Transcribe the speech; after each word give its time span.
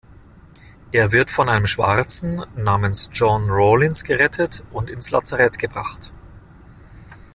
Er 0.91 1.11
wird 1.11 1.29
von 1.29 1.47
einem 1.47 1.67
Schwarzen 1.67 2.43
namens 2.55 3.11
John 3.13 3.45
Rawlins 3.49 4.03
gerettet 4.03 4.63
und 4.71 4.89
ins 4.89 5.11
Lazarett 5.11 5.59
gebracht. 5.59 6.11